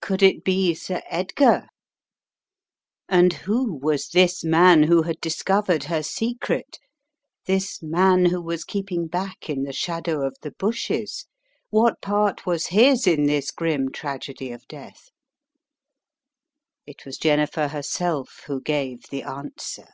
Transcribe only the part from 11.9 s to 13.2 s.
part was his